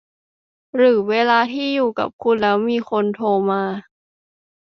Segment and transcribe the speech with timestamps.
[0.75, 3.63] หรือเวลาที่อยู่กับคุณแล้วมีคนโทร มา